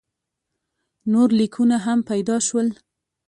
نور 1.11 1.29
لیکونه 1.39 1.77
هم 1.85 1.99
پیدا 2.09 2.37
شول. 2.47 2.67